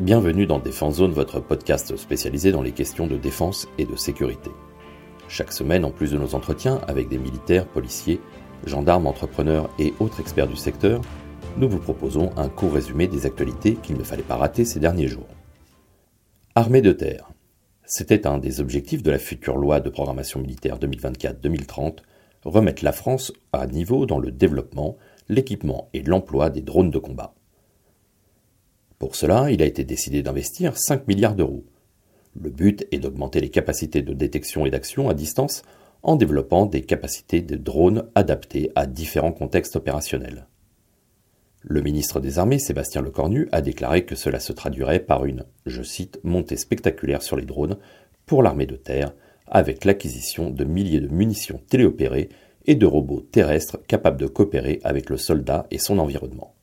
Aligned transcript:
Bienvenue 0.00 0.44
dans 0.44 0.58
Défense 0.58 0.96
Zone, 0.96 1.12
votre 1.12 1.40
podcast 1.40 1.96
spécialisé 1.96 2.52
dans 2.52 2.60
les 2.60 2.72
questions 2.72 3.06
de 3.06 3.16
défense 3.16 3.66
et 3.78 3.86
de 3.86 3.96
sécurité. 3.96 4.50
Chaque 5.26 5.52
semaine, 5.52 5.86
en 5.86 5.90
plus 5.90 6.12
de 6.12 6.18
nos 6.18 6.34
entretiens 6.34 6.82
avec 6.86 7.08
des 7.08 7.16
militaires, 7.16 7.66
policiers, 7.66 8.20
gendarmes, 8.66 9.06
entrepreneurs 9.06 9.70
et 9.78 9.94
autres 9.98 10.20
experts 10.20 10.48
du 10.48 10.56
secteur, 10.56 11.00
nous 11.56 11.66
vous 11.66 11.78
proposons 11.78 12.30
un 12.36 12.50
court 12.50 12.74
résumé 12.74 13.06
des 13.06 13.24
actualités 13.24 13.76
qu'il 13.76 13.96
ne 13.96 14.04
fallait 14.04 14.22
pas 14.22 14.36
rater 14.36 14.66
ces 14.66 14.80
derniers 14.80 15.08
jours. 15.08 15.28
Armée 16.54 16.82
de 16.82 16.92
terre. 16.92 17.30
C'était 17.86 18.26
un 18.26 18.36
des 18.36 18.60
objectifs 18.60 19.02
de 19.02 19.10
la 19.10 19.18
future 19.18 19.56
loi 19.56 19.80
de 19.80 19.88
programmation 19.88 20.40
militaire 20.40 20.78
2024-2030, 20.78 22.00
remettre 22.44 22.84
la 22.84 22.92
France 22.92 23.32
à 23.54 23.66
niveau 23.66 24.04
dans 24.04 24.18
le 24.18 24.30
développement, 24.30 24.98
l'équipement 25.30 25.88
et 25.94 26.02
l'emploi 26.02 26.50
des 26.50 26.60
drones 26.60 26.90
de 26.90 26.98
combat. 26.98 27.32
Pour 28.98 29.14
cela, 29.14 29.50
il 29.50 29.62
a 29.62 29.66
été 29.66 29.84
décidé 29.84 30.22
d'investir 30.22 30.76
5 30.76 31.06
milliards 31.06 31.34
d'euros. 31.34 31.64
Le 32.40 32.50
but 32.50 32.86
est 32.92 32.98
d'augmenter 32.98 33.40
les 33.40 33.50
capacités 33.50 34.02
de 34.02 34.14
détection 34.14 34.64
et 34.64 34.70
d'action 34.70 35.08
à 35.08 35.14
distance 35.14 35.62
en 36.02 36.16
développant 36.16 36.66
des 36.66 36.82
capacités 36.82 37.40
de 37.40 37.56
drones 37.56 38.08
adaptées 38.14 38.70
à 38.74 38.86
différents 38.86 39.32
contextes 39.32 39.76
opérationnels. 39.76 40.46
Le 41.60 41.82
ministre 41.82 42.20
des 42.20 42.38
Armées, 42.38 42.58
Sébastien 42.58 43.02
Lecornu, 43.02 43.48
a 43.52 43.60
déclaré 43.60 44.04
que 44.04 44.14
cela 44.14 44.38
se 44.40 44.52
traduirait 44.52 45.00
par 45.00 45.24
une, 45.24 45.44
je 45.66 45.82
cite, 45.82 46.20
montée 46.22 46.56
spectaculaire 46.56 47.22
sur 47.22 47.36
les 47.36 47.44
drones 47.44 47.76
pour 48.24 48.42
l'armée 48.42 48.66
de 48.66 48.76
terre, 48.76 49.12
avec 49.46 49.84
l'acquisition 49.84 50.50
de 50.50 50.64
milliers 50.64 51.00
de 51.00 51.08
munitions 51.08 51.60
téléopérées 51.68 52.28
et 52.66 52.74
de 52.76 52.86
robots 52.86 53.20
terrestres 53.20 53.78
capables 53.86 54.20
de 54.20 54.26
coopérer 54.26 54.80
avec 54.84 55.10
le 55.10 55.16
soldat 55.16 55.66
et 55.70 55.78
son 55.78 55.98
environnement. 55.98 56.55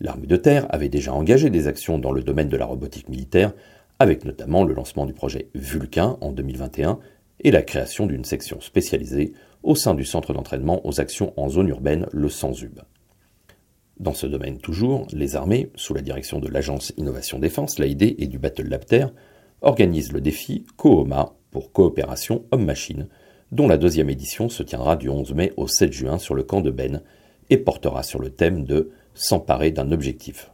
L'armée 0.00 0.26
de 0.26 0.36
terre 0.36 0.66
avait 0.70 0.88
déjà 0.88 1.12
engagé 1.12 1.50
des 1.50 1.66
actions 1.66 1.98
dans 1.98 2.12
le 2.12 2.22
domaine 2.22 2.48
de 2.48 2.56
la 2.56 2.66
robotique 2.66 3.08
militaire, 3.08 3.52
avec 3.98 4.24
notamment 4.24 4.64
le 4.64 4.74
lancement 4.74 5.06
du 5.06 5.12
projet 5.12 5.48
Vulcain 5.54 6.16
en 6.20 6.32
2021 6.32 6.98
et 7.40 7.50
la 7.50 7.62
création 7.62 8.06
d'une 8.06 8.24
section 8.24 8.60
spécialisée 8.60 9.32
au 9.62 9.74
sein 9.74 9.94
du 9.94 10.04
centre 10.04 10.32
d'entraînement 10.32 10.86
aux 10.86 11.00
actions 11.00 11.32
en 11.36 11.48
zone 11.48 11.68
urbaine, 11.68 12.06
le 12.12 12.28
SANSUB. 12.28 12.80
Dans 13.98 14.14
ce 14.14 14.28
domaine 14.28 14.58
toujours, 14.58 15.08
les 15.12 15.34
armées, 15.34 15.70
sous 15.74 15.94
la 15.94 16.02
direction 16.02 16.38
de 16.38 16.48
l'Agence 16.48 16.92
Innovation 16.96 17.40
Défense, 17.40 17.80
l'AID 17.80 18.14
et 18.18 18.28
du 18.28 18.38
Battle 18.38 18.68
Lab 18.68 18.84
Terre, 18.84 19.12
organisent 19.60 20.12
le 20.12 20.20
défi 20.20 20.64
COOMA 20.76 21.34
pour 21.50 21.72
coopération 21.72 22.44
homme-machine, 22.52 23.08
dont 23.50 23.66
la 23.66 23.76
deuxième 23.76 24.10
édition 24.10 24.48
se 24.48 24.62
tiendra 24.62 24.94
du 24.94 25.08
11 25.08 25.34
mai 25.34 25.52
au 25.56 25.66
7 25.66 25.92
juin 25.92 26.18
sur 26.18 26.36
le 26.36 26.44
camp 26.44 26.60
de 26.60 26.70
Ben 26.70 27.02
et 27.50 27.56
portera 27.56 28.04
sur 28.04 28.20
le 28.20 28.30
thème 28.30 28.64
de 28.64 28.90
s'emparer 29.18 29.72
d'un 29.72 29.90
objectif. 29.90 30.50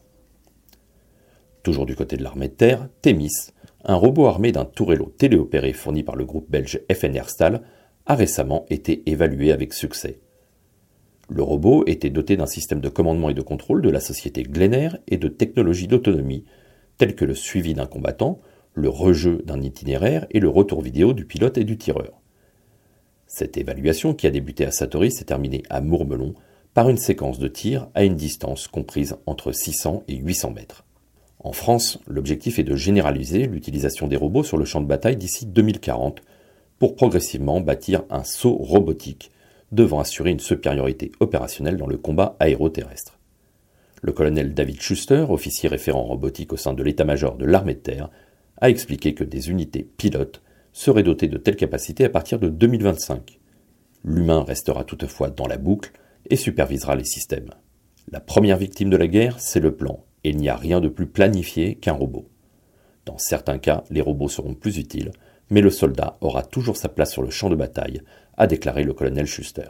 Toujours 1.63 1.87
du 1.87 1.95
côté 1.95 2.17
de 2.17 2.23
l'armée 2.23 2.49
de 2.49 2.55
terre, 2.55 2.89
Thémis, 3.03 3.53
un 3.85 3.95
robot 3.95 4.27
armé 4.27 4.53
d'un 4.53 4.65
tourello 4.65 5.13
téléopéré 5.19 5.73
fourni 5.73 6.03
par 6.03 6.17
le 6.17 6.25
groupe 6.25 6.51
belge 6.51 6.81
FNR 6.91 7.29
Stahl, 7.29 7.63
a 8.07 8.15
récemment 8.15 8.65
été 8.71 9.09
évalué 9.11 9.53
avec 9.53 9.75
succès. 9.75 10.21
Le 11.29 11.43
robot 11.43 11.85
était 11.87 12.11
doté 12.11 12.37
d'un 12.37 12.47
système 12.47 12.81
de 12.81 12.89
commandement 12.89 13.31
et 13.31 13.35
de 13.35 13.43
contrôle 13.43 13.83
de 13.83 13.91
la 13.91 14.01
société 14.01 14.43
Glenner 14.43 14.91
et 15.09 15.17
de 15.17 15.29
technologies 15.29 15.89
d'autonomie, 15.89 16.45
telles 16.99 17.15
que 17.15 17.25
le 17.25 17.35
suivi 17.35 17.75
d'un 17.75 17.87
combattant, 17.87 18.41
le 18.75 18.89
rejeu 18.89 19.43
d'un 19.45 19.61
itinéraire 19.61 20.27
et 20.31 20.41
le 20.41 20.49
retour 20.49 20.83
vidéo 20.83 21.13
du 21.13 21.27
pilote 21.27 21.59
et 21.59 21.65
du 21.65 21.79
tireur. 21.79 22.21
Cette 23.27 23.57
évaluation, 23.57 24.15
qui 24.15 24.27
a 24.27 24.31
débuté 24.31 24.65
à 24.65 24.71
Satori, 24.71 25.11
s'est 25.11 25.25
terminée 25.25 25.63
à 25.71 25.81
Mourmelon 25.81 26.35
par 26.75 26.91
une 26.91 26.99
séquence 26.99 27.39
de 27.39 27.47
tir 27.47 27.89
à 27.95 28.05
une 28.05 28.17
distance 28.17 28.67
comprise 28.67 29.17
entre 29.27 29.53
600 29.53 30.03
et 30.09 30.17
800 30.17 30.51
mètres. 30.51 30.85
En 31.39 31.53
France, 31.53 32.01
l'objectif 32.09 32.59
est 32.59 32.65
de 32.65 32.75
généraliser 32.75 33.47
l'utilisation 33.47 34.09
des 34.09 34.17
robots 34.17 34.43
sur 34.43 34.57
le 34.57 34.65
champ 34.65 34.81
de 34.81 34.87
bataille 34.87 35.17
d'ici 35.17 35.47
2040 35.47 36.21
pour 36.81 36.97
progressivement 36.97 37.61
bâtir 37.61 38.03
un 38.11 38.25
saut 38.25 38.57
robotique 38.57 39.31
devant 39.71 40.01
assurer 40.01 40.31
une 40.31 40.41
supériorité 40.41 41.13
opérationnelle 41.21 41.77
dans 41.77 41.87
le 41.87 41.97
combat 41.97 42.37
aéroterrestre. 42.41 43.19
Le 44.03 44.13
colonel 44.13 44.53
David 44.53 44.81
Schuster, 44.81 45.27
officier 45.29 45.69
référent 45.69 46.03
robotique 46.03 46.53
au 46.53 46.57
sein 46.57 46.75
de 46.75 46.83
l'état-major 46.83 47.37
de 47.37 47.45
l'armée 47.45 47.75
de 47.75 47.81
terre, 47.81 48.11
a 48.61 48.69
expliqué 48.69 49.15
que 49.15 49.25
des 49.25 49.51
unités 49.51 49.83
pilotes 49.97 50.43
seraient 50.73 51.03
dotées 51.03 51.29
de 51.29 51.39
telles 51.39 51.57
capacités 51.57 52.05
à 52.05 52.11
partir 52.11 52.39
de 52.39 52.49
2025. 52.49 53.39
L'humain 54.05 54.43
restera 54.43 54.85
toutefois 54.85 55.31
dans 55.31 55.47
la 55.47 55.57
boucle 55.57 55.93
et 56.31 56.37
supervisera 56.37 56.97
les 56.97 57.05
systèmes. 57.05 57.51
La 58.11 58.21
première 58.21 58.59
victime 58.59 58.91
de 58.91 58.97
la 58.97 59.07
guerre, 59.07 59.41
c'est 59.41 59.61
le 59.61 59.75
plan, 59.75 60.05
et 60.25 60.31
il 60.31 60.37
n'y 60.37 60.49
a 60.49 60.57
rien 60.57 60.81
de 60.81 60.89
plus 60.89 61.07
planifié 61.07 61.77
qu'un 61.77 61.93
robot. 61.93 62.29
Dans 63.05 63.19
certains 63.19 63.59
cas, 63.59 63.85
les 63.91 64.01
robots 64.01 64.29
seront 64.29 64.55
plus 64.55 64.79
utiles, 64.79 65.13
mais 65.51 65.61
le 65.61 65.71
soldat 65.71 66.17
aura 66.21 66.43
toujours 66.43 66.77
sa 66.77 66.89
place 66.89 67.13
sur 67.13 67.23
le 67.23 67.31
champ 67.31 67.51
de 67.51 67.57
bataille, 67.57 68.03
a 68.37 68.47
déclaré 68.47 68.85
le 68.85 68.95
colonel 68.95 69.27
Schuster. 69.27 69.69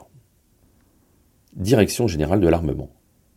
Direction 1.55 2.09
générale 2.09 2.41
de 2.41 2.49
l'armement. 2.49 2.91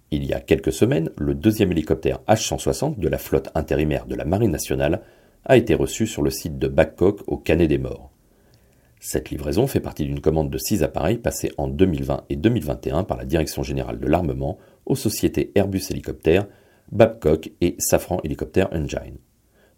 Il 0.09 0.25
y 0.25 0.33
a 0.33 0.39
quelques 0.39 0.71
semaines, 0.71 1.11
le 1.17 1.35
deuxième 1.35 1.71
hélicoptère 1.71 2.19
H-160 2.27 2.97
de 2.97 3.07
la 3.07 3.17
flotte 3.17 3.49
intérimaire 3.55 4.05
de 4.05 4.15
la 4.15 4.25
Marine 4.25 4.51
nationale 4.51 5.01
a 5.45 5.57
été 5.57 5.75
reçu 5.75 6.07
sur 6.07 6.21
le 6.21 6.29
site 6.29 6.57
de 6.57 6.67
Babcock 6.67 7.21
au 7.27 7.37
Canet 7.37 7.67
des 7.67 7.77
Morts. 7.77 8.11
Cette 8.99 9.29
livraison 9.29 9.67
fait 9.67 9.79
partie 9.79 10.05
d'une 10.05 10.21
commande 10.21 10.49
de 10.49 10.57
six 10.57 10.81
appareils 10.81 11.19
passés 11.19 11.51
en 11.57 11.67
2020 11.67 12.25
et 12.29 12.35
2021 12.35 13.03
par 13.03 13.17
la 13.17 13.25
Direction 13.25 13.61
générale 13.61 13.99
de 13.99 14.07
l'armement 14.07 14.57
aux 14.85 14.95
sociétés 14.95 15.51
Airbus 15.55 15.83
Hélicoptère, 15.91 16.47
Babcock 16.91 17.51
et 17.61 17.75
Safran 17.77 18.19
Helicopter 18.23 18.65
Engine, 18.71 19.17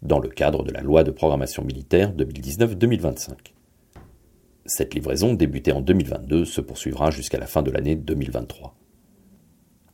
dans 0.02 0.20
le 0.20 0.28
cadre 0.28 0.64
de 0.64 0.72
la 0.72 0.80
loi 0.80 1.04
de 1.04 1.10
programmation 1.10 1.62
militaire 1.64 2.14
2019-2025. 2.14 3.32
Cette 4.64 4.94
livraison, 4.94 5.34
débutée 5.34 5.72
en 5.72 5.80
2022, 5.80 6.44
se 6.44 6.60
poursuivra 6.60 7.10
jusqu'à 7.10 7.38
la 7.38 7.46
fin 7.46 7.62
de 7.62 7.70
l'année 7.70 7.96
2023. 7.96 8.74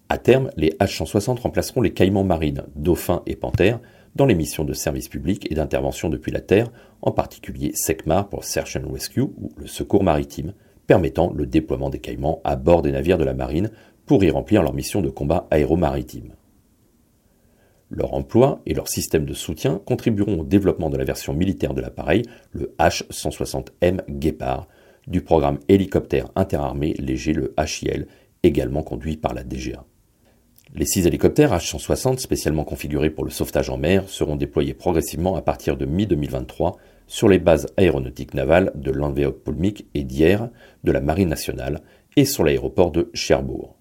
À 0.08 0.18
terme, 0.18 0.50
les 0.56 0.70
H-160 0.78 1.40
remplaceront 1.40 1.80
les 1.80 1.92
caïmans 1.92 2.24
marines, 2.24 2.64
dauphins 2.76 3.22
et 3.26 3.34
panthères 3.34 3.80
dans 4.16 4.26
les 4.26 4.34
missions 4.34 4.64
de 4.64 4.72
service 4.72 5.08
public 5.08 5.46
et 5.50 5.54
d'intervention 5.54 6.08
depuis 6.08 6.32
la 6.32 6.40
Terre, 6.40 6.70
en 7.02 7.12
particulier 7.12 7.72
SECMAR 7.74 8.28
pour 8.28 8.44
Search 8.44 8.76
and 8.76 8.90
Rescue 8.90 9.20
ou 9.20 9.52
le 9.56 9.66
secours 9.66 10.02
maritime, 10.02 10.54
permettant 10.86 11.32
le 11.34 11.46
déploiement 11.46 11.90
des 11.90 11.98
caïmans 11.98 12.40
à 12.42 12.56
bord 12.56 12.80
des 12.80 12.92
navires 12.92 13.18
de 13.18 13.24
la 13.24 13.34
marine 13.34 13.70
pour 14.06 14.24
y 14.24 14.30
remplir 14.30 14.62
leur 14.62 14.72
mission 14.72 15.02
de 15.02 15.10
combat 15.10 15.46
aéromaritime. 15.50 16.32
Leur 17.90 18.14
emploi 18.14 18.62
et 18.64 18.74
leur 18.74 18.88
système 18.88 19.26
de 19.26 19.34
soutien 19.34 19.80
contribueront 19.84 20.40
au 20.40 20.44
développement 20.44 20.90
de 20.90 20.96
la 20.96 21.04
version 21.04 21.34
militaire 21.34 21.74
de 21.74 21.82
l'appareil, 21.82 22.22
le 22.52 22.74
H-160M 22.78 24.00
Guépard, 24.08 24.66
du 25.06 25.20
programme 25.20 25.60
hélicoptère 25.68 26.30
interarmé 26.34 26.94
léger, 26.94 27.32
le 27.32 27.54
HIL, 27.58 28.08
également 28.42 28.82
conduit 28.82 29.16
par 29.16 29.34
la 29.34 29.44
DGA. 29.44 29.84
Les 30.76 30.84
six 30.84 31.06
hélicoptères 31.06 31.54
H-160 31.54 32.18
spécialement 32.18 32.64
configurés 32.64 33.08
pour 33.08 33.24
le 33.24 33.30
sauvetage 33.30 33.70
en 33.70 33.78
mer 33.78 34.10
seront 34.10 34.36
déployés 34.36 34.74
progressivement 34.74 35.34
à 35.34 35.40
partir 35.40 35.78
de 35.78 35.86
mi-2023 35.86 36.74
sur 37.06 37.30
les 37.30 37.38
bases 37.38 37.68
aéronautiques 37.78 38.34
navales 38.34 38.72
de 38.74 38.90
Landwehr-Pulmik 38.90 39.86
et 39.94 40.04
d'Hier 40.04 40.50
de 40.84 40.92
la 40.92 41.00
Marine 41.00 41.30
nationale 41.30 41.80
et 42.16 42.26
sur 42.26 42.44
l'aéroport 42.44 42.90
de 42.90 43.10
Cherbourg. 43.14 43.74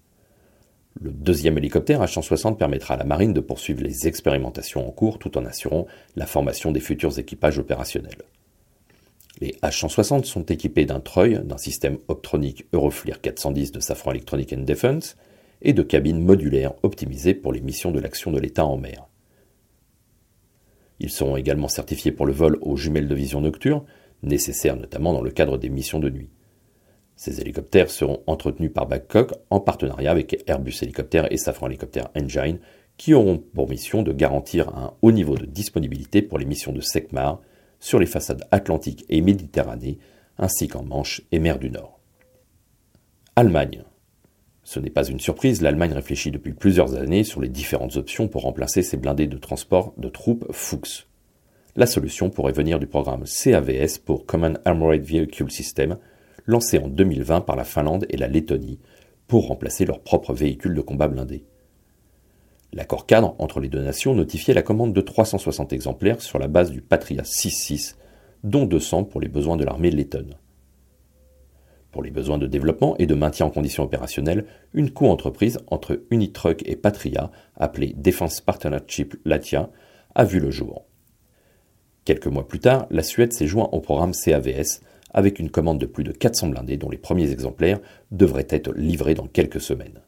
Le 1.01 1.11
deuxième 1.11 1.57
hélicoptère 1.57 2.01
H-160 2.01 2.55
permettra 2.55 2.93
à 2.93 2.97
la 2.97 3.03
marine 3.03 3.33
de 3.33 3.41
poursuivre 3.41 3.83
les 3.83 4.07
expérimentations 4.07 4.87
en 4.87 4.91
cours 4.91 5.19
tout 5.19 5.37
en 5.37 5.43
assurant 5.43 5.87
la 6.15 6.25
formation 6.25 6.71
des 6.71 6.79
futurs 6.79 7.19
équipages 7.19 7.59
opérationnels. 7.59 8.21
Les 9.41 9.57
H-160 9.63 10.23
sont 10.23 10.45
équipés 10.45 10.85
d'un 10.85 11.01
treuil, 11.01 11.41
d'un 11.43 11.57
système 11.57 11.97
optronique 12.07 12.67
Euroflir 12.71 13.19
410 13.19 13.73
de 13.73 13.81
Safran 13.81 14.11
Electronic 14.11 14.53
and 14.53 14.61
Defense, 14.61 15.17
et 15.61 15.73
de 15.73 15.83
cabines 15.83 16.21
modulaires 16.21 16.73
optimisées 16.83 17.33
pour 17.33 17.53
les 17.53 17.61
missions 17.61 17.91
de 17.91 17.99
l'action 17.99 18.31
de 18.31 18.39
l'État 18.39 18.65
en 18.65 18.77
mer. 18.77 19.07
Ils 20.99 21.11
seront 21.11 21.35
également 21.37 21.67
certifiés 21.67 22.11
pour 22.11 22.25
le 22.25 22.33
vol 22.33 22.57
aux 22.61 22.77
jumelles 22.77 23.07
de 23.07 23.15
vision 23.15 23.41
nocturne, 23.41 23.83
nécessaires 24.23 24.77
notamment 24.77 25.13
dans 25.13 25.21
le 25.21 25.31
cadre 25.31 25.57
des 25.57 25.69
missions 25.69 25.99
de 25.99 26.09
nuit. 26.09 26.29
Ces 27.15 27.39
hélicoptères 27.39 27.89
seront 27.89 28.21
entretenus 28.27 28.71
par 28.73 28.87
Babcock 28.87 29.33
en 29.49 29.59
partenariat 29.59 30.11
avec 30.11 30.43
Airbus 30.47 30.73
Hélicoptère 30.81 31.31
et 31.31 31.37
Safran 31.37 31.67
Helicopter 31.67 32.03
Engine, 32.15 32.59
qui 32.97 33.13
auront 33.13 33.37
pour 33.37 33.69
mission 33.69 34.03
de 34.03 34.13
garantir 34.13 34.69
un 34.69 34.93
haut 35.01 35.11
niveau 35.11 35.35
de 35.35 35.45
disponibilité 35.45 36.21
pour 36.21 36.37
les 36.37 36.45
missions 36.45 36.71
de 36.71 36.81
SECMAR 36.81 37.41
sur 37.79 37.99
les 37.99 38.05
façades 38.05 38.45
atlantiques 38.51 39.05
et 39.09 39.21
méditerranée, 39.21 39.99
ainsi 40.37 40.67
qu'en 40.67 40.83
Manche 40.83 41.21
et 41.31 41.39
mer 41.39 41.59
du 41.59 41.69
Nord. 41.69 41.99
Allemagne. 43.35 43.83
Ce 44.65 44.79
n'est 44.79 44.89
pas 44.89 45.05
une 45.05 45.19
surprise, 45.19 45.61
l'Allemagne 45.61 45.93
réfléchit 45.93 46.31
depuis 46.31 46.53
plusieurs 46.53 46.95
années 46.95 47.23
sur 47.23 47.39
les 47.39 47.49
différentes 47.49 47.97
options 47.97 48.27
pour 48.27 48.41
remplacer 48.41 48.81
ses 48.81 48.97
blindés 48.97 49.27
de 49.27 49.37
transport 49.37 49.93
de 49.97 50.09
troupes 50.09 50.51
Fuchs. 50.51 51.07
La 51.75 51.85
solution 51.85 52.31
pourrait 52.31 52.51
venir 52.51 52.79
du 52.79 52.87
programme 52.87 53.25
CAVS 53.25 53.99
pour 54.03 54.25
Common 54.25 54.55
Armored 54.65 55.03
Vehicle 55.03 55.51
System, 55.51 55.99
lancé 56.47 56.79
en 56.79 56.87
2020 56.87 57.41
par 57.41 57.55
la 57.55 57.63
Finlande 57.63 58.07
et 58.09 58.17
la 58.17 58.27
Lettonie, 58.27 58.79
pour 59.27 59.47
remplacer 59.47 59.85
leurs 59.85 60.01
propres 60.01 60.33
véhicules 60.33 60.73
de 60.73 60.81
combat 60.81 61.07
blindés. 61.07 61.45
L'accord 62.73 63.05
cadre 63.05 63.35
entre 63.37 63.59
les 63.59 63.69
deux 63.69 63.83
nations 63.83 64.15
notifiait 64.15 64.55
la 64.55 64.63
commande 64.63 64.93
de 64.93 65.01
360 65.01 65.73
exemplaires 65.73 66.23
sur 66.23 66.39
la 66.39 66.47
base 66.47 66.71
du 66.71 66.81
Patria 66.81 67.21
6.6, 67.21 67.97
dont 68.43 68.65
200 68.65 69.03
pour 69.03 69.21
les 69.21 69.29
besoins 69.29 69.57
de 69.57 69.63
l'armée 69.63 69.91
lettonne. 69.91 70.37
Pour 71.95 72.03
les 72.03 72.11
besoins 72.11 72.37
de 72.37 72.45
développement 72.45 72.97
et 72.97 73.05
de 73.05 73.15
maintien 73.15 73.45
en 73.45 73.49
condition 73.49 73.83
opérationnelle, 73.83 74.47
une 74.73 74.91
co-entreprise 74.91 75.59
entre 75.67 76.01
Unitruck 76.11 76.61
et 76.65 76.75
Patria, 76.75 77.31
appelée 77.55 77.93
Defense 77.95 78.41
Partnership 78.41 79.15
Latia, 79.23 79.69
a 80.13 80.25
vu 80.25 80.41
le 80.41 80.51
jour. 80.51 80.83
Quelques 82.03 82.27
mois 82.27 82.49
plus 82.49 82.59
tard, 82.59 82.85
la 82.91 83.01
Suède 83.01 83.31
s'est 83.31 83.47
joint 83.47 83.69
au 83.71 83.79
programme 83.79 84.11
CAVS 84.11 84.81
avec 85.13 85.39
une 85.39 85.49
commande 85.49 85.79
de 85.79 85.85
plus 85.85 86.03
de 86.03 86.11
400 86.11 86.49
blindés 86.49 86.75
dont 86.75 86.89
les 86.89 86.97
premiers 86.97 87.31
exemplaires 87.31 87.79
devraient 88.11 88.47
être 88.49 88.73
livrés 88.73 89.15
dans 89.15 89.27
quelques 89.27 89.61
semaines. 89.61 90.01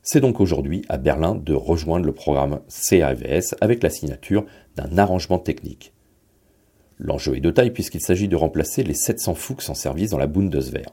C'est 0.00 0.20
donc 0.20 0.40
aujourd'hui 0.40 0.86
à 0.88 0.96
Berlin 0.96 1.34
de 1.34 1.52
rejoindre 1.52 2.06
le 2.06 2.14
programme 2.14 2.60
CAVS 2.68 3.54
avec 3.60 3.82
la 3.82 3.90
signature 3.90 4.46
d'un 4.76 4.96
arrangement 4.96 5.38
technique. 5.38 5.92
L'enjeu 7.04 7.36
est 7.36 7.40
de 7.40 7.50
taille 7.50 7.72
puisqu'il 7.72 8.00
s'agit 8.00 8.28
de 8.28 8.36
remplacer 8.36 8.84
les 8.84 8.94
700 8.94 9.34
Fuchs 9.34 9.68
en 9.68 9.74
service 9.74 10.10
dans 10.10 10.18
la 10.18 10.28
Bundeswehr. 10.28 10.86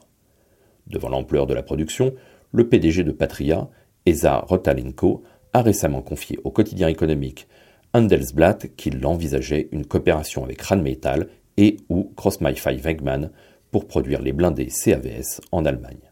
Devant 0.88 1.08
l'ampleur 1.08 1.46
de 1.46 1.54
la 1.54 1.62
production, 1.62 2.14
le 2.50 2.68
PDG 2.68 3.04
de 3.04 3.12
Patria, 3.12 3.68
Esa 4.06 4.40
Rotalenko, 4.40 5.22
a 5.52 5.62
récemment 5.62 6.02
confié 6.02 6.40
au 6.42 6.50
quotidien 6.50 6.88
économique 6.88 7.46
Handelsblatt 7.92 8.74
qu'il 8.74 9.04
envisageait 9.06 9.68
une 9.70 9.86
coopération 9.86 10.42
avec 10.42 10.60
Rheinmetall 10.62 11.28
et 11.56 11.76
ou 11.88 12.12
Crossmaify 12.16 12.76
Wegmann 12.76 13.30
pour 13.70 13.86
produire 13.86 14.20
les 14.20 14.32
blindés 14.32 14.66
CAVS 14.68 15.40
en 15.52 15.64
Allemagne. 15.64 16.10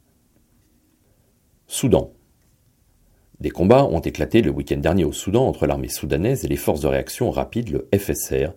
Soudan. 1.66 2.12
Des 3.40 3.50
combats 3.50 3.84
ont 3.84 4.00
éclaté 4.00 4.42
le 4.42 4.50
week-end 4.50 4.78
dernier 4.78 5.04
au 5.04 5.12
Soudan 5.12 5.46
entre 5.46 5.66
l'armée 5.66 5.88
soudanaise 5.88 6.44
et 6.44 6.48
les 6.48 6.56
forces 6.56 6.80
de 6.80 6.88
réaction 6.88 7.30
rapide, 7.30 7.70
le 7.70 7.88
FSR, 7.96 8.52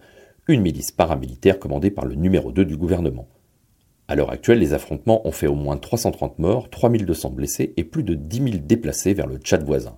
une 0.51 0.61
milice 0.61 0.91
paramilitaire 0.91 1.59
commandée 1.59 1.91
par 1.91 2.05
le 2.05 2.15
numéro 2.15 2.51
2 2.51 2.65
du 2.65 2.77
gouvernement. 2.77 3.27
À 4.07 4.15
l'heure 4.15 4.31
actuelle, 4.31 4.59
les 4.59 4.73
affrontements 4.73 5.25
ont 5.25 5.31
fait 5.31 5.47
au 5.47 5.55
moins 5.55 5.77
330 5.77 6.39
morts, 6.39 6.69
3200 6.69 7.29
blessés 7.29 7.73
et 7.77 7.83
plus 7.83 8.03
de 8.03 8.13
10 8.13 8.37
000 8.37 8.49
déplacés 8.63 9.13
vers 9.13 9.27
le 9.27 9.37
Tchad 9.37 9.63
voisin. 9.63 9.97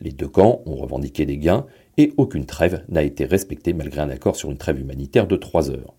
Les 0.00 0.12
deux 0.12 0.28
camps 0.28 0.62
ont 0.66 0.76
revendiqué 0.76 1.26
des 1.26 1.38
gains 1.38 1.66
et 1.98 2.12
aucune 2.16 2.46
trêve 2.46 2.84
n'a 2.88 3.02
été 3.02 3.24
respectée 3.24 3.72
malgré 3.72 4.00
un 4.00 4.10
accord 4.10 4.36
sur 4.36 4.50
une 4.50 4.58
trêve 4.58 4.80
humanitaire 4.80 5.26
de 5.26 5.36
trois 5.36 5.70
heures. 5.70 5.94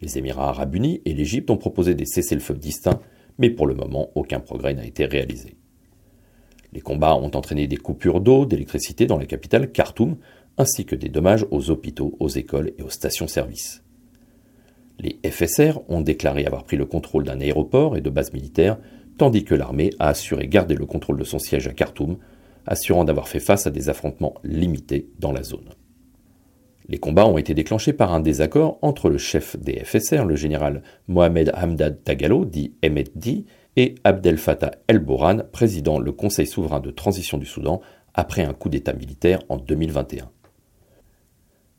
Les 0.00 0.18
Émirats 0.18 0.50
arabes 0.50 0.74
unis 0.74 1.00
et 1.04 1.14
l'Égypte 1.14 1.50
ont 1.50 1.56
proposé 1.56 1.94
des 1.94 2.06
cessez-le-feu 2.06 2.54
distincts, 2.54 3.00
mais 3.38 3.50
pour 3.50 3.66
le 3.66 3.74
moment 3.74 4.10
aucun 4.14 4.40
progrès 4.40 4.74
n'a 4.74 4.84
été 4.84 5.04
réalisé. 5.06 5.56
Les 6.72 6.80
combats 6.80 7.16
ont 7.16 7.30
entraîné 7.34 7.66
des 7.66 7.76
coupures 7.76 8.20
d'eau, 8.20 8.44
d'électricité 8.44 9.06
dans 9.06 9.18
la 9.18 9.26
capitale 9.26 9.72
Khartoum, 9.72 10.16
ainsi 10.58 10.84
que 10.84 10.96
des 10.96 11.08
dommages 11.08 11.46
aux 11.50 11.70
hôpitaux, 11.70 12.16
aux 12.20 12.28
écoles 12.28 12.72
et 12.78 12.82
aux 12.82 12.90
stations-service. 12.90 13.82
Les 14.98 15.20
FSR 15.24 15.78
ont 15.88 16.00
déclaré 16.00 16.44
avoir 16.44 16.64
pris 16.64 16.76
le 16.76 16.84
contrôle 16.84 17.24
d'un 17.24 17.40
aéroport 17.40 17.96
et 17.96 18.00
de 18.00 18.10
bases 18.10 18.32
militaires, 18.32 18.78
tandis 19.16 19.44
que 19.44 19.54
l'armée 19.54 19.90
a 20.00 20.08
assuré 20.08 20.48
garder 20.48 20.74
le 20.74 20.86
contrôle 20.86 21.18
de 21.18 21.24
son 21.24 21.38
siège 21.38 21.68
à 21.68 21.72
Khartoum, 21.72 22.18
assurant 22.66 23.04
d'avoir 23.04 23.28
fait 23.28 23.40
face 23.40 23.66
à 23.66 23.70
des 23.70 23.88
affrontements 23.88 24.34
limités 24.42 25.08
dans 25.18 25.32
la 25.32 25.44
zone. 25.44 25.70
Les 26.88 26.98
combats 26.98 27.26
ont 27.26 27.38
été 27.38 27.54
déclenchés 27.54 27.92
par 27.92 28.12
un 28.12 28.20
désaccord 28.20 28.78
entre 28.82 29.10
le 29.10 29.18
chef 29.18 29.58
des 29.58 29.84
FSR, 29.84 30.24
le 30.24 30.36
général 30.36 30.82
Mohamed 31.06 31.52
Hamdad 31.54 32.02
Tagalo, 32.02 32.44
dit 32.44 32.74
MFD, 32.82 33.44
et 33.76 33.94
Abdel 34.02 34.38
Fattah 34.38 34.72
el-Boran, 34.88 35.40
président 35.52 36.00
le 36.00 36.12
Conseil 36.12 36.46
souverain 36.46 36.80
de 36.80 36.90
transition 36.90 37.38
du 37.38 37.46
Soudan, 37.46 37.80
après 38.14 38.42
un 38.42 38.54
coup 38.54 38.68
d'État 38.68 38.94
militaire 38.94 39.40
en 39.48 39.58
2021. 39.58 40.30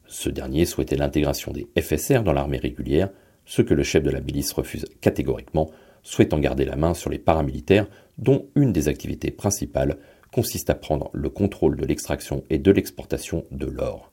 Ce 0.10 0.28
dernier 0.28 0.66
souhaitait 0.66 0.96
l'intégration 0.96 1.54
des 1.54 1.68
FSR 1.80 2.24
dans 2.24 2.34
l'armée 2.34 2.58
régulière, 2.58 3.10
ce 3.46 3.62
que 3.62 3.76
le 3.76 3.84
chef 3.84 4.02
de 4.02 4.10
la 4.10 4.22
milice 4.22 4.52
refuse 4.54 4.88
catégoriquement, 5.02 5.70
souhaitant 6.02 6.40
garder 6.40 6.66
la 6.66 6.76
main 6.76 6.96
sur 6.96 7.12
les 7.12 7.20
paramilitaires 7.20 7.88
dont 8.18 8.48
une 8.56 8.74
des 8.74 8.88
activités 8.88 9.30
principales 9.30 9.98
consiste 10.34 10.72
à 10.72 10.76
prendre 10.76 11.12
le 11.14 11.30
contrôle 11.30 11.78
de 11.78 11.86
l'extraction 11.86 12.44
et 12.50 12.58
de 12.58 12.72
l'exportation 12.72 13.46
de 13.52 13.68
l'or. 13.68 14.12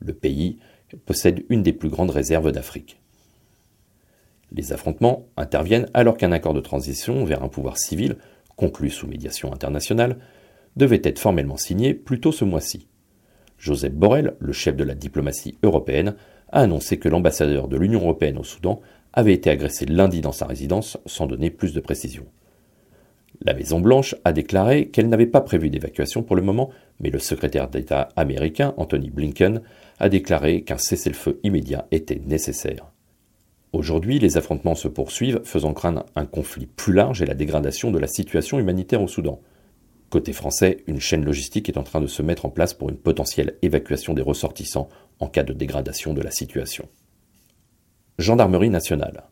Le 0.00 0.12
pays 0.12 0.58
possède 1.04 1.44
une 1.48 1.62
des 1.62 1.72
plus 1.72 1.90
grandes 1.90 2.10
réserves 2.10 2.50
d'Afrique. 2.50 3.00
Les 4.50 4.72
affrontements 4.72 5.28
interviennent 5.36 5.88
alors 5.94 6.16
qu'un 6.16 6.32
accord 6.32 6.54
de 6.54 6.60
transition 6.60 7.24
vers 7.24 7.44
un 7.44 7.48
pouvoir 7.48 7.78
civil, 7.78 8.16
conclu 8.56 8.90
sous 8.90 9.06
médiation 9.06 9.52
internationale, 9.52 10.18
devait 10.74 11.02
être 11.04 11.20
formellement 11.20 11.56
signé 11.56 11.94
plus 11.94 12.18
tôt 12.18 12.32
ce 12.32 12.44
mois-ci. 12.44 12.88
Joseph 13.58 13.92
Borrell, 13.92 14.34
le 14.38 14.52
chef 14.52 14.76
de 14.76 14.84
la 14.84 14.94
diplomatie 14.94 15.58
européenne, 15.62 16.14
a 16.52 16.60
annoncé 16.60 16.98
que 16.98 17.08
l'ambassadeur 17.08 17.68
de 17.68 17.76
l'Union 17.76 18.00
européenne 18.00 18.38
au 18.38 18.44
Soudan 18.44 18.80
avait 19.12 19.34
été 19.34 19.50
agressé 19.50 19.86
lundi 19.86 20.20
dans 20.20 20.32
sa 20.32 20.46
résidence 20.46 20.98
sans 21.06 21.26
donner 21.26 21.50
plus 21.50 21.72
de 21.72 21.80
précisions. 21.80 22.26
La 23.42 23.54
Maison-Blanche 23.54 24.14
a 24.24 24.32
déclaré 24.32 24.88
qu'elle 24.88 25.08
n'avait 25.08 25.26
pas 25.26 25.40
prévu 25.40 25.68
d'évacuation 25.68 26.22
pour 26.22 26.36
le 26.36 26.42
moment, 26.42 26.70
mais 27.00 27.10
le 27.10 27.18
secrétaire 27.18 27.68
d'État 27.68 28.08
américain, 28.16 28.74
Anthony 28.76 29.10
Blinken, 29.10 29.60
a 29.98 30.08
déclaré 30.08 30.62
qu'un 30.62 30.78
cessez-le-feu 30.78 31.40
immédiat 31.42 31.86
était 31.90 32.20
nécessaire. 32.24 32.86
Aujourd'hui, 33.72 34.18
les 34.18 34.38
affrontements 34.38 34.74
se 34.74 34.88
poursuivent, 34.88 35.40
faisant 35.44 35.74
craindre 35.74 36.06
un 36.14 36.24
conflit 36.24 36.66
plus 36.66 36.94
large 36.94 37.20
et 37.20 37.26
la 37.26 37.34
dégradation 37.34 37.90
de 37.90 37.98
la 37.98 38.06
situation 38.06 38.58
humanitaire 38.58 39.02
au 39.02 39.08
Soudan. 39.08 39.40
Côté 40.10 40.32
français, 40.32 40.84
une 40.86 41.00
chaîne 41.00 41.24
logistique 41.24 41.68
est 41.68 41.78
en 41.78 41.82
train 41.82 42.00
de 42.00 42.06
se 42.06 42.22
mettre 42.22 42.46
en 42.46 42.50
place 42.50 42.74
pour 42.74 42.88
une 42.88 42.96
potentielle 42.96 43.56
évacuation 43.62 44.14
des 44.14 44.22
ressortissants 44.22 44.88
en 45.18 45.28
cas 45.28 45.42
de 45.42 45.52
dégradation 45.52 46.14
de 46.14 46.22
la 46.22 46.30
situation. 46.30 46.88
Gendarmerie 48.18 48.70
nationale 48.70 49.24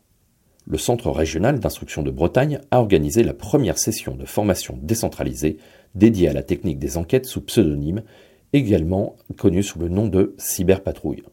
le 0.67 0.77
Centre 0.77 1.11
régional 1.11 1.59
d'instruction 1.59 2.01
de 2.01 2.11
Bretagne 2.11 2.59
a 2.71 2.79
organisé 2.79 3.23
la 3.23 3.33
première 3.33 3.77
session 3.77 4.15
de 4.15 4.25
formation 4.25 4.79
décentralisée 4.81 5.57
dédiée 5.93 6.29
à 6.29 6.33
la 6.33 6.43
technique 6.43 6.79
des 6.79 6.97
enquêtes 6.97 7.27
sous 7.27 7.41
pseudonyme, 7.41 8.01
également 8.51 9.15
connue 9.37 9.63
sous 9.63 9.79
le 9.79 9.89
nom 9.89 10.07
de 10.07 10.33
cyberpatrouille. 10.37 11.23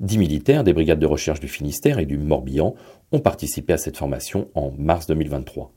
Dix 0.00 0.18
militaires 0.18 0.64
des 0.64 0.72
brigades 0.72 0.98
de 0.98 1.06
recherche 1.06 1.40
du 1.40 1.48
Finistère 1.48 1.98
et 1.98 2.06
du 2.06 2.18
Morbihan 2.18 2.74
ont 3.12 3.20
participé 3.20 3.72
à 3.72 3.78
cette 3.78 3.96
formation 3.96 4.48
en 4.54 4.70
mars 4.76 5.06
2023. 5.06 5.72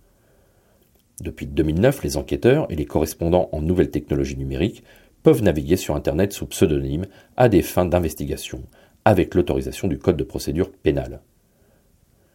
Depuis 1.21 1.47
2009, 1.47 2.03
les 2.03 2.17
enquêteurs 2.17 2.67
et 2.69 2.75
les 2.75 2.85
correspondants 2.85 3.49
en 3.51 3.61
nouvelles 3.61 3.89
technologies 3.89 4.37
numériques 4.37 4.83
peuvent 5.23 5.41
naviguer 5.41 5.75
sur 5.75 5.95
Internet 5.95 6.31
sous 6.31 6.45
pseudonyme 6.45 7.07
à 7.35 7.49
des 7.49 7.61
fins 7.61 7.85
d'investigation, 7.85 8.63
avec 9.03 9.33
l'autorisation 9.33 9.87
du 9.87 9.97
Code 9.97 10.17
de 10.17 10.23
procédure 10.23 10.71
pénale. 10.71 11.21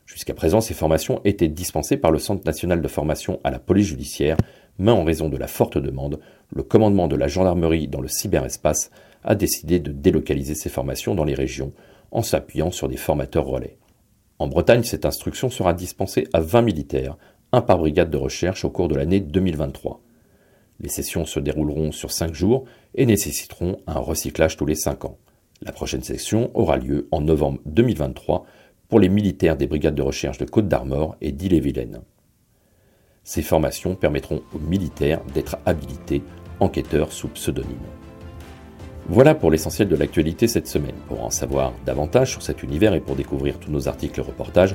Jusqu'à 0.05 0.35
présent, 0.35 0.61
ces 0.61 0.75
formations 0.75 1.21
étaient 1.25 1.49
dispensées 1.49 1.97
par 1.97 2.11
le 2.11 2.19
Centre 2.19 2.45
national 2.45 2.83
de 2.83 2.89
formation 2.89 3.41
à 3.45 3.51
la 3.51 3.59
police 3.59 3.87
judiciaire, 3.87 4.37
mais 4.79 4.91
en 4.91 5.05
raison 5.05 5.29
de 5.29 5.37
la 5.37 5.47
forte 5.47 5.79
demande, 5.79 6.19
le 6.55 6.63
commandement 6.63 7.09
de 7.09 7.17
la 7.17 7.29
gendarmerie 7.29 7.89
dans 7.89 8.01
le 8.01 8.09
cyberespace 8.09 8.91
a 9.23 9.37
décidé 9.37 9.79
de 9.79 9.93
délocaliser 9.93 10.55
ces 10.55 10.69
formations 10.69 11.15
dans 11.15 11.25
les 11.25 11.35
régions 11.35 11.73
en 12.11 12.23
s'appuyant 12.23 12.71
sur 12.71 12.89
des 12.89 12.97
formateurs 12.97 13.47
relais. 13.47 13.79
En 14.39 14.49
Bretagne, 14.49 14.83
cette 14.83 15.07
instruction 15.07 15.51
sera 15.51 15.73
dispensée 15.73 16.27
à 16.33 16.41
20 16.41 16.63
militaires, 16.63 17.17
un 17.53 17.61
par 17.61 17.79
brigade 17.79 18.11
de 18.11 18.17
recherche 18.17 18.65
au 18.65 18.71
cours 18.71 18.89
de 18.89 18.95
l'année 18.95 19.21
2023. 19.21 20.01
Les 20.81 20.89
sessions 20.89 21.27
se 21.27 21.39
dérouleront 21.39 21.93
sur 21.93 22.11
5 22.11 22.35
jours 22.35 22.65
et 22.95 23.05
nécessiteront 23.05 23.77
un 23.87 23.99
recyclage 23.99 24.57
tous 24.57 24.67
les 24.67 24.75
5 24.75 25.05
ans. 25.05 25.19
La 25.61 25.73
prochaine 25.73 26.03
session 26.03 26.51
aura 26.55 26.79
lieu 26.79 27.09
en 27.13 27.21
novembre 27.21 27.61
2023 27.67 28.47
pour 28.89 29.01
les 29.01 29.11
militaires 29.11 29.57
des 29.57 29.67
brigades 29.67 29.95
de 29.95 30.03
recherche 30.03 30.39
de 30.39 30.45
Côte 30.45 30.67
d'Armor 30.67 31.17
et 31.21 31.31
d'Ille-et-Vilaine. 31.31 32.01
Ces 33.23 33.43
formations 33.43 33.95
permettront 33.95 34.43
aux 34.55 34.59
militaires 34.59 35.23
d'être 35.35 35.59
habilités 35.67 36.23
enquêteurs 36.59 37.13
sous 37.13 37.29
pseudonyme. 37.29 37.77
Voilà 39.09 39.35
pour 39.35 39.51
l'essentiel 39.51 39.89
de 39.89 39.97
l'actualité 39.97 40.49
cette 40.49 40.69
semaine. 40.69 40.95
Pour 41.07 41.23
en 41.25 41.31
savoir 41.31 41.73
davantage 41.85 42.31
sur 42.31 42.43
cet 42.43 42.63
univers 42.63 42.95
et 42.95 43.01
pour 43.01 43.15
découvrir 43.15 43.59
tous 43.59 43.71
nos 43.71 43.89
articles 43.89 44.19
et 44.19 44.23
reportages, 44.23 44.75